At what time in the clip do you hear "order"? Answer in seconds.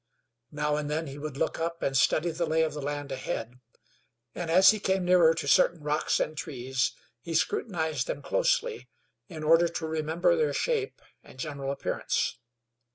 9.43-9.67